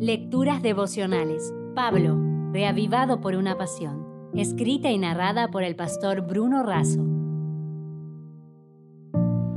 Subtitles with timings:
[0.00, 1.52] Lecturas devocionales.
[1.74, 2.16] Pablo,
[2.52, 4.06] reavivado por una pasión.
[4.32, 7.04] Escrita y narrada por el pastor Bruno Razo.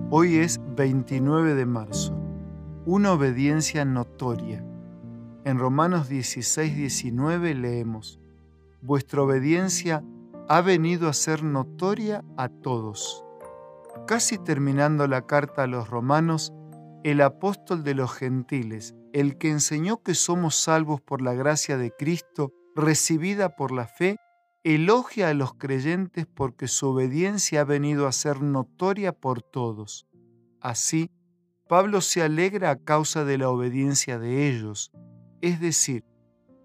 [0.09, 2.17] Hoy es 29 de marzo.
[2.87, 4.65] Una obediencia notoria.
[5.45, 8.19] En Romanos 16, 19 leemos,
[8.81, 10.03] Vuestra obediencia
[10.49, 13.23] ha venido a ser notoria a todos.
[14.07, 16.51] Casi terminando la carta a los romanos,
[17.03, 21.91] el apóstol de los gentiles, el que enseñó que somos salvos por la gracia de
[21.91, 24.17] Cristo, recibida por la fe,
[24.63, 30.07] elogia a los creyentes porque su obediencia ha venido a ser notoria por todos.
[30.59, 31.09] Así,
[31.67, 34.91] Pablo se alegra a causa de la obediencia de ellos,
[35.41, 36.05] es decir,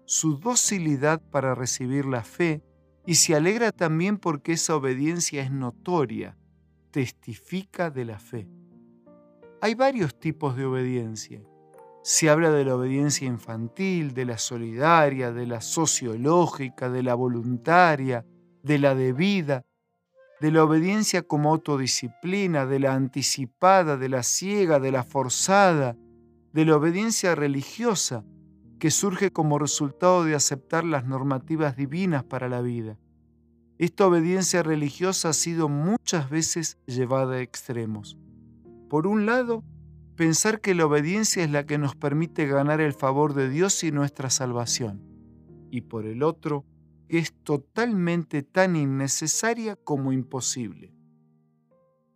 [0.05, 2.63] su docilidad para recibir la fe,
[3.05, 6.37] y se alegra también porque esa obediencia es notoria,
[6.91, 8.47] testifica de la fe.
[9.67, 11.41] Hay varios tipos de obediencia.
[12.01, 18.25] Se habla de la obediencia infantil, de la solidaria, de la sociológica, de la voluntaria,
[18.63, 19.65] de la debida,
[20.39, 25.97] de la obediencia como autodisciplina, de la anticipada, de la ciega, de la forzada,
[26.53, 28.23] de la obediencia religiosa,
[28.79, 32.97] que surge como resultado de aceptar las normativas divinas para la vida.
[33.79, 38.17] Esta obediencia religiosa ha sido muchas veces llevada a extremos.
[38.89, 39.65] Por un lado,
[40.15, 43.91] pensar que la obediencia es la que nos permite ganar el favor de Dios y
[43.91, 45.01] nuestra salvación.
[45.69, 46.65] Y por el otro,
[47.09, 50.93] que es totalmente tan innecesaria como imposible.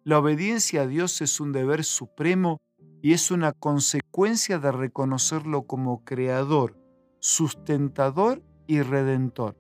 [0.03, 2.61] La obediencia a Dios es un deber supremo
[3.01, 6.77] y es una consecuencia de reconocerlo como creador,
[7.19, 9.57] sustentador y redentor.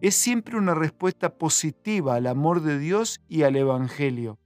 [0.00, 4.38] Es siempre una respuesta positiva al amor de Dios y al Evangelio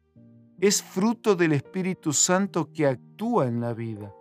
[0.60, 4.14] es fruto del Espíritu Santo que actúa en la vida.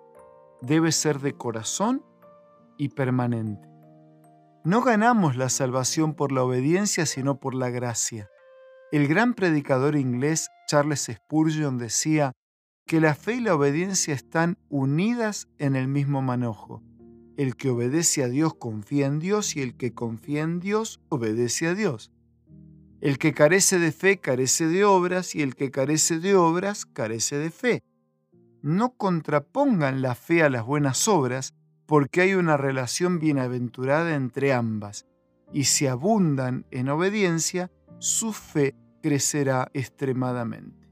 [0.61, 2.03] Debe ser de corazón
[2.77, 3.67] y permanente.
[4.65, 8.29] No ganamos la salvación por la obediencia, sino por la gracia.
[8.91, 12.31] El gran predicador inglés Charles Spurgeon decía
[12.85, 16.81] que la fe y la obediencia están unidas en el mismo manojo.
[17.37, 21.67] El que obedece a Dios confía en Dios y el que confía en Dios obedece
[21.67, 22.11] a Dios.
[23.03, 27.37] El que carece de fe carece de obras y el que carece de obras carece
[27.37, 27.83] de fe.
[28.61, 31.53] No contrapongan la fe a las buenas obras
[31.85, 35.05] porque hay una relación bienaventurada entre ambas
[35.51, 37.69] y si abundan en obediencia,
[37.99, 40.89] su fe crecerá extremadamente.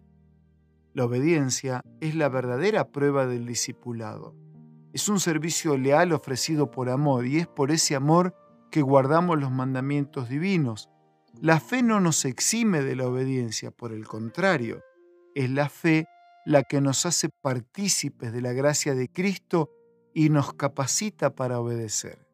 [0.94, 4.36] La obediencia es la verdadera prueba del discipulado.
[4.92, 8.36] Es un servicio leal ofrecido por amor y es por ese amor
[8.70, 10.90] que guardamos los mandamientos divinos
[11.40, 14.82] la fe no nos exime de la obediencia, por el contrario,
[15.34, 16.08] es la fe
[16.46, 19.70] la que nos hace partícipes de la gracia de Cristo
[20.14, 22.28] y nos capacita para obedecer.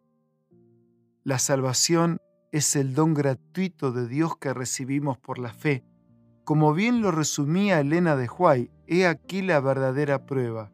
[1.23, 2.19] La salvación
[2.51, 5.83] es el don gratuito de Dios que recibimos por la fe.
[6.43, 10.71] Como bien lo resumía Elena de Huay, he aquí la verdadera prueba.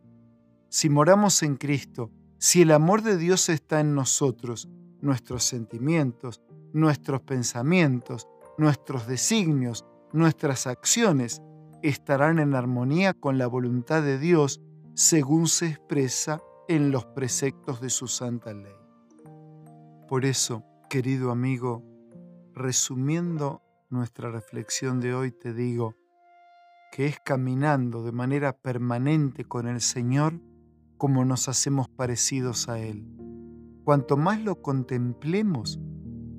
[0.69, 4.69] Si moramos en Cristo, si el amor de Dios está en nosotros,
[5.01, 6.41] nuestros sentimientos,
[6.73, 11.41] nuestros pensamientos, nuestros designios, nuestras acciones
[11.81, 14.61] estarán en armonía con la voluntad de Dios
[14.95, 18.73] según se expresa en los preceptos de su santa ley.
[20.07, 21.83] Por eso, querido amigo,
[22.53, 25.95] resumiendo nuestra reflexión de hoy, te digo
[26.91, 30.39] que es caminando de manera permanente con el Señor
[30.97, 33.05] como nos hacemos parecidos a Él.
[33.83, 35.79] Cuanto más lo contemplemos,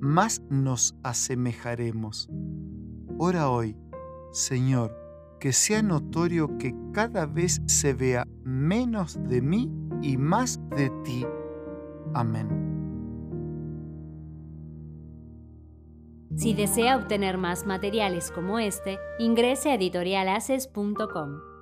[0.05, 2.29] más nos asemejaremos.
[3.17, 3.75] Ora hoy,
[4.31, 4.95] Señor,
[5.39, 9.71] que sea notorio que cada vez se vea menos de mí
[10.01, 11.25] y más de ti.
[12.13, 12.75] Amén.
[16.35, 21.54] Si desea obtener más materiales como este, ingrese a editorialaces.com.